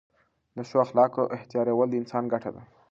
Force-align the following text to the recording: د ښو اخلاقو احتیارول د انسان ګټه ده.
د 0.55 0.57
ښو 0.69 0.77
اخلاقو 0.85 1.31
احتیارول 1.37 1.87
د 1.89 1.95
انسان 2.01 2.23
ګټه 2.33 2.49
ده. 2.55 2.61